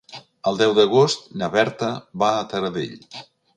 [0.51, 1.91] El deu d'agost na Berta
[2.25, 3.09] va a Taradell.